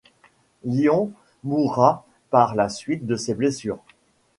[0.65, 1.11] Lyons
[1.43, 3.83] mourra par la suite de ses blessures.